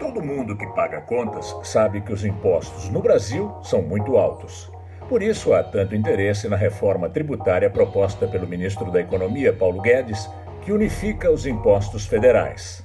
Todo 0.00 0.22
mundo 0.22 0.56
que 0.56 0.66
paga 0.68 1.02
contas 1.02 1.54
sabe 1.62 2.00
que 2.00 2.10
os 2.10 2.24
impostos 2.24 2.88
no 2.88 3.02
Brasil 3.02 3.52
são 3.62 3.82
muito 3.82 4.16
altos. 4.16 4.72
Por 5.10 5.22
isso 5.22 5.52
há 5.52 5.62
tanto 5.62 5.94
interesse 5.94 6.48
na 6.48 6.56
reforma 6.56 7.10
tributária 7.10 7.68
proposta 7.68 8.26
pelo 8.26 8.48
ministro 8.48 8.90
da 8.90 8.98
Economia, 8.98 9.52
Paulo 9.52 9.82
Guedes, 9.82 10.26
que 10.62 10.72
unifica 10.72 11.30
os 11.30 11.44
impostos 11.44 12.06
federais. 12.06 12.82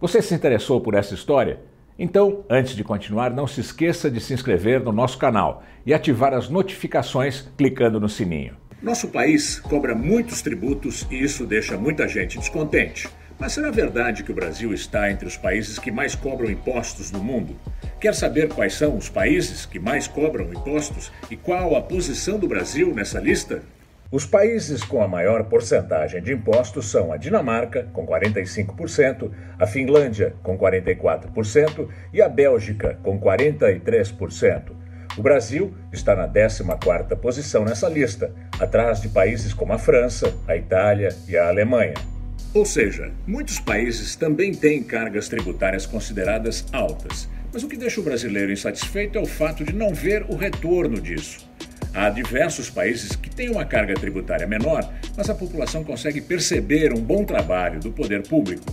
Você 0.00 0.22
se 0.22 0.34
interessou 0.34 0.80
por 0.80 0.94
essa 0.94 1.12
história? 1.12 1.60
Então, 1.98 2.46
antes 2.48 2.74
de 2.74 2.82
continuar, 2.82 3.30
não 3.30 3.46
se 3.46 3.60
esqueça 3.60 4.10
de 4.10 4.18
se 4.18 4.32
inscrever 4.32 4.80
no 4.80 4.92
nosso 4.92 5.18
canal 5.18 5.62
e 5.84 5.92
ativar 5.92 6.32
as 6.32 6.48
notificações 6.48 7.46
clicando 7.58 8.00
no 8.00 8.08
sininho. 8.08 8.56
Nosso 8.82 9.08
país 9.08 9.60
cobra 9.60 9.94
muitos 9.94 10.40
tributos 10.40 11.06
e 11.10 11.22
isso 11.22 11.44
deixa 11.44 11.76
muita 11.76 12.08
gente 12.08 12.38
descontente. 12.38 13.08
Mas 13.38 13.52
será 13.52 13.70
verdade 13.70 14.22
que 14.22 14.32
o 14.32 14.34
Brasil 14.34 14.72
está 14.72 15.10
entre 15.10 15.26
os 15.26 15.36
países 15.36 15.78
que 15.78 15.90
mais 15.90 16.14
cobram 16.14 16.50
impostos 16.50 17.10
no 17.12 17.22
mundo? 17.22 17.54
Quer 18.00 18.14
saber 18.14 18.48
quais 18.48 18.74
são 18.74 18.96
os 18.96 19.10
países 19.10 19.66
que 19.66 19.78
mais 19.78 20.06
cobram 20.06 20.50
impostos 20.50 21.12
e 21.30 21.36
qual 21.36 21.76
a 21.76 21.82
posição 21.82 22.38
do 22.38 22.48
Brasil 22.48 22.94
nessa 22.94 23.20
lista? 23.20 23.62
Os 24.10 24.24
países 24.24 24.82
com 24.82 25.02
a 25.02 25.08
maior 25.08 25.44
porcentagem 25.44 26.22
de 26.22 26.32
impostos 26.32 26.90
são 26.90 27.12
a 27.12 27.16
Dinamarca, 27.18 27.88
com 27.92 28.06
45%, 28.06 29.30
a 29.58 29.66
Finlândia, 29.66 30.34
com 30.42 30.56
44% 30.56 31.88
e 32.12 32.22
a 32.22 32.28
Bélgica, 32.28 32.98
com 33.02 33.20
43%. 33.20 34.70
O 35.18 35.22
Brasil 35.22 35.74
está 35.92 36.14
na 36.14 36.28
14ª 36.28 37.16
posição 37.16 37.64
nessa 37.64 37.88
lista, 37.88 38.32
atrás 38.58 39.00
de 39.00 39.08
países 39.08 39.52
como 39.52 39.72
a 39.72 39.78
França, 39.78 40.32
a 40.46 40.56
Itália 40.56 41.08
e 41.28 41.36
a 41.36 41.48
Alemanha. 41.48 42.15
Ou 42.56 42.64
seja, 42.64 43.12
muitos 43.26 43.60
países 43.60 44.16
também 44.16 44.50
têm 44.50 44.82
cargas 44.82 45.28
tributárias 45.28 45.84
consideradas 45.84 46.64
altas, 46.72 47.28
mas 47.52 47.62
o 47.62 47.68
que 47.68 47.76
deixa 47.76 48.00
o 48.00 48.02
brasileiro 48.02 48.50
insatisfeito 48.50 49.18
é 49.18 49.20
o 49.20 49.26
fato 49.26 49.62
de 49.62 49.74
não 49.74 49.92
ver 49.92 50.24
o 50.26 50.34
retorno 50.34 50.98
disso. 50.98 51.46
Há 51.92 52.08
diversos 52.08 52.70
países 52.70 53.14
que 53.14 53.28
têm 53.28 53.50
uma 53.50 53.66
carga 53.66 53.92
tributária 53.92 54.46
menor, 54.46 54.90
mas 55.14 55.28
a 55.28 55.34
população 55.34 55.84
consegue 55.84 56.22
perceber 56.22 56.94
um 56.94 57.00
bom 57.02 57.26
trabalho 57.26 57.78
do 57.78 57.92
poder 57.92 58.22
público 58.22 58.64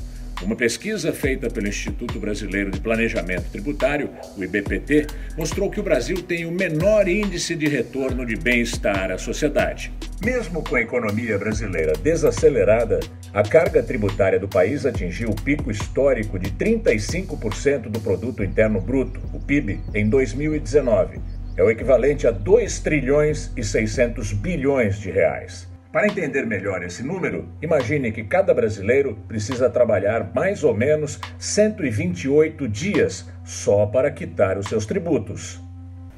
uma 0.44 0.56
pesquisa 0.56 1.14
feita 1.14 1.50
pelo 1.50 1.68
Instituto 1.68 2.20
Brasileiro 2.20 2.70
de 2.70 2.80
Planejamento 2.80 3.50
Tributário, 3.50 4.10
o 4.38 4.44
IBPT, 4.44 5.08
mostrou 5.38 5.70
que 5.70 5.80
o 5.80 5.84
Brasil 5.84 6.22
tem 6.22 6.46
o 6.46 6.52
menor 6.52 7.08
índice 7.08 7.56
de 7.56 7.68
retorno 7.68 8.26
de 8.26 8.36
bem-estar 8.36 9.12
à 9.12 9.18
sociedade. 9.18 9.92
Mesmo 10.24 10.64
com 10.64 10.76
a 10.76 10.82
economia 10.82 11.38
brasileira 11.38 11.94
desacelerada, 11.94 13.00
a 13.34 13.44
carga 13.44 13.82
tributária 13.82 14.40
do 14.40 14.48
país 14.48 14.86
atingiu 14.86 15.30
o 15.30 15.42
pico 15.42 15.72
histórico 15.72 16.38
de 16.38 16.52
35% 16.52 17.90
do 17.90 18.00
produto 18.00 18.44
interno 18.44 18.80
bruto, 18.80 19.20
o 19.34 19.40
PIB, 19.40 19.82
em 19.94 20.08
2019. 20.08 21.20
É 21.56 21.64
o 21.64 21.70
equivalente 21.70 22.26
a 22.26 22.32
2 22.32 22.80
trilhões 22.80 23.52
e 23.56 23.64
600 23.64 24.34
bilhões 24.34 25.00
de 25.00 25.12
reais. 25.12 25.73
Para 25.94 26.08
entender 26.08 26.44
melhor 26.48 26.82
esse 26.82 27.04
número, 27.04 27.48
imagine 27.62 28.12
que 28.12 28.24
cada 28.24 28.52
brasileiro 28.52 29.16
precisa 29.28 29.70
trabalhar 29.70 30.32
mais 30.34 30.64
ou 30.64 30.74
menos 30.74 31.20
128 31.38 32.68
dias 32.68 33.30
só 33.46 33.86
para 33.86 34.10
quitar 34.10 34.58
os 34.58 34.66
seus 34.66 34.88
tributos. 34.88 35.62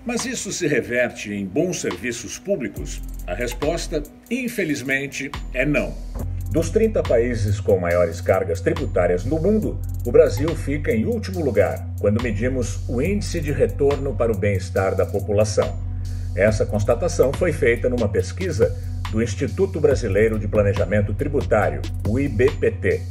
Mas 0.05 0.23
isso 0.23 0.49
se 0.53 0.65
reverte 0.65 1.33
em 1.33 1.45
bons 1.45 1.81
serviços 1.81 2.39
públicos? 2.39 3.01
A 3.27 3.33
resposta, 3.33 4.01
infelizmente, 4.31 5.29
é 5.53 5.65
não. 5.65 5.93
Dos 6.49 6.69
30 6.69 7.03
países 7.03 7.59
com 7.59 7.77
maiores 7.77 8.21
cargas 8.21 8.61
tributárias 8.61 9.25
no 9.25 9.41
mundo, 9.41 9.77
o 10.05 10.11
Brasil 10.11 10.55
fica 10.55 10.93
em 10.93 11.03
último 11.03 11.43
lugar 11.43 11.85
quando 11.99 12.23
medimos 12.23 12.79
o 12.87 13.01
índice 13.01 13.41
de 13.41 13.51
retorno 13.51 14.15
para 14.15 14.31
o 14.31 14.37
bem-estar 14.37 14.95
da 14.95 15.05
população. 15.05 15.77
Essa 16.33 16.65
constatação 16.65 17.33
foi 17.33 17.51
feita 17.51 17.89
numa 17.89 18.07
pesquisa 18.07 18.73
do 19.15 19.23
Instituto 19.23 19.79
Brasileiro 19.79 20.37
de 20.37 20.45
Planejamento 20.45 21.13
Tributário, 21.13 21.81
o 22.05 22.19
IBPT. 22.19 23.01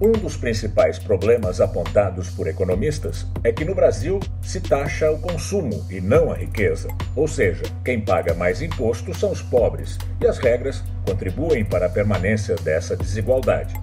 Um 0.00 0.12
dos 0.12 0.36
principais 0.36 1.00
problemas 1.00 1.60
apontados 1.60 2.30
por 2.30 2.46
economistas 2.46 3.26
é 3.42 3.50
que 3.50 3.64
no 3.64 3.74
Brasil 3.74 4.20
se 4.40 4.60
taxa 4.60 5.10
o 5.10 5.18
consumo 5.18 5.84
e 5.90 6.00
não 6.00 6.30
a 6.30 6.36
riqueza. 6.36 6.86
Ou 7.16 7.26
seja, 7.26 7.64
quem 7.84 8.00
paga 8.00 8.34
mais 8.34 8.62
imposto 8.62 9.12
são 9.12 9.32
os 9.32 9.42
pobres, 9.42 9.98
e 10.20 10.28
as 10.28 10.38
regras 10.38 10.80
contribuem 11.04 11.64
para 11.64 11.86
a 11.86 11.90
permanência 11.90 12.54
dessa 12.54 12.96
desigualdade. 12.96 13.74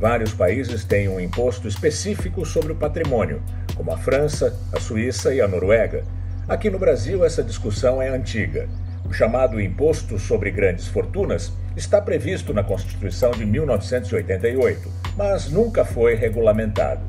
Vários 0.00 0.32
países 0.34 0.84
têm 0.84 1.08
um 1.08 1.18
imposto 1.18 1.66
específico 1.66 2.46
sobre 2.46 2.70
o 2.70 2.76
patrimônio, 2.76 3.42
como 3.74 3.92
a 3.92 3.98
França, 3.98 4.56
a 4.72 4.78
Suíça 4.78 5.34
e 5.34 5.40
a 5.40 5.48
Noruega. 5.48 6.04
Aqui 6.48 6.70
no 6.70 6.78
Brasil, 6.78 7.24
essa 7.24 7.42
discussão 7.42 8.00
é 8.00 8.08
antiga 8.08 8.68
o 9.08 9.12
chamado 9.12 9.60
Imposto 9.60 10.18
sobre 10.18 10.50
Grandes 10.50 10.88
Fortunas 10.88 11.52
está 11.76 12.00
previsto 12.00 12.52
na 12.52 12.64
Constituição 12.64 13.30
de 13.30 13.46
1988, 13.46 14.90
mas 15.16 15.48
nunca 15.48 15.84
foi 15.84 16.16
regulamentado. 16.16 17.02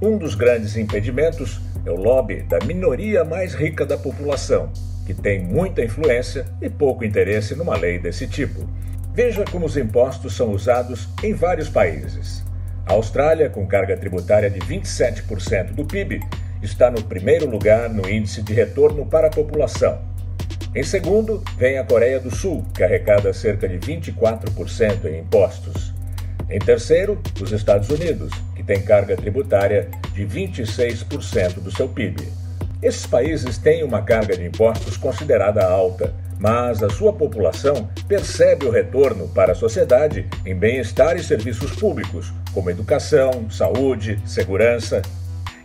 Um 0.00 0.18
dos 0.18 0.34
grandes 0.34 0.76
impedimentos 0.76 1.60
é 1.86 1.90
o 1.90 1.96
lobby 1.96 2.42
da 2.42 2.58
minoria 2.66 3.24
mais 3.24 3.54
rica 3.54 3.86
da 3.86 3.96
população, 3.96 4.70
que 5.06 5.14
tem 5.14 5.42
muita 5.42 5.82
influência 5.82 6.44
e 6.60 6.68
pouco 6.68 7.04
interesse 7.04 7.54
numa 7.54 7.76
lei 7.76 7.98
desse 7.98 8.26
tipo. 8.26 8.68
Veja 9.14 9.44
como 9.50 9.64
os 9.64 9.76
impostos 9.76 10.36
são 10.36 10.52
usados 10.52 11.08
em 11.22 11.32
vários 11.32 11.68
países. 11.68 12.44
A 12.86 12.92
Austrália, 12.92 13.48
com 13.48 13.66
carga 13.66 13.96
tributária 13.96 14.50
de 14.50 14.60
27% 14.60 15.72
do 15.72 15.84
PIB, 15.84 16.20
está 16.62 16.90
no 16.90 17.02
primeiro 17.02 17.48
lugar 17.48 17.88
no 17.88 18.08
índice 18.08 18.42
de 18.42 18.52
retorno 18.52 19.06
para 19.06 19.28
a 19.28 19.30
população 19.30 19.98
em 20.74 20.82
segundo, 20.82 21.42
vem 21.56 21.78
a 21.78 21.84
Coreia 21.84 22.20
do 22.20 22.34
Sul, 22.34 22.64
que 22.74 22.84
arrecada 22.84 23.32
cerca 23.32 23.66
de 23.66 23.78
24% 23.78 25.06
em 25.06 25.20
impostos. 25.20 25.94
Em 26.50 26.58
terceiro, 26.58 27.20
os 27.40 27.52
Estados 27.52 27.88
Unidos, 27.88 28.30
que 28.54 28.62
tem 28.62 28.82
carga 28.82 29.16
tributária 29.16 29.88
de 30.12 30.26
26% 30.26 31.60
do 31.60 31.70
seu 31.70 31.88
PIB. 31.88 32.28
Esses 32.82 33.06
países 33.06 33.58
têm 33.58 33.82
uma 33.82 34.02
carga 34.02 34.36
de 34.36 34.44
impostos 34.44 34.96
considerada 34.96 35.66
alta, 35.66 36.14
mas 36.38 36.82
a 36.82 36.88
sua 36.88 37.12
população 37.12 37.88
percebe 38.06 38.66
o 38.66 38.70
retorno 38.70 39.26
para 39.28 39.52
a 39.52 39.56
sociedade 39.56 40.26
em 40.46 40.54
bem-estar 40.54 41.16
e 41.16 41.24
serviços 41.24 41.72
públicos, 41.72 42.32
como 42.54 42.70
educação, 42.70 43.50
saúde, 43.50 44.20
segurança 44.24 45.02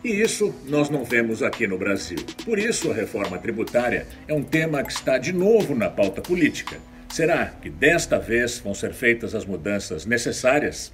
e 0.04 0.22
isso 0.22 0.54
nós 0.68 0.90
não 0.90 1.04
vemos 1.04 1.42
aqui 1.42 1.66
no 1.66 1.78
Brasil. 1.78 2.18
Por 2.44 2.60
isso, 2.60 2.92
a 2.92 2.94
reforma 2.94 3.38
tributária 3.38 4.06
é 4.28 4.34
um 4.34 4.44
tema 4.44 4.84
que 4.84 4.92
está 4.92 5.18
de 5.18 5.32
novo 5.32 5.74
na 5.74 5.90
pauta 5.90 6.22
política. 6.22 6.78
Será 7.10 7.46
que 7.46 7.70
desta 7.70 8.20
vez 8.20 8.60
vão 8.60 8.74
ser 8.74 8.94
feitas 8.94 9.34
as 9.36 9.46
mudanças 9.46 10.06
necessárias? 10.06 10.92